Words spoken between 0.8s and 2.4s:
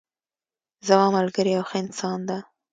زما ملګری یو ښه انسان ده